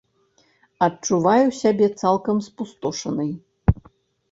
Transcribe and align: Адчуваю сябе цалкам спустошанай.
Адчуваю 0.85 1.45
сябе 1.61 1.87
цалкам 2.01 2.37
спустошанай. 2.49 3.31